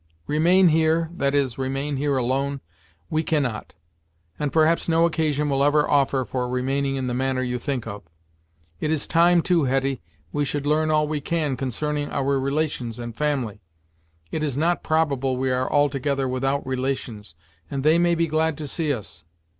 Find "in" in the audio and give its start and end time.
6.95-7.05